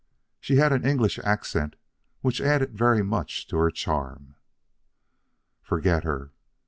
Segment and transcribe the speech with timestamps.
[0.39, 1.75] "She had an English accent
[2.21, 4.33] which added very much to her charm."
[5.61, 6.31] "Forget her."